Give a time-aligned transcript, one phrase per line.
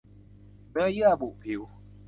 [0.71, 1.61] เนื้อเยื่อบุผิว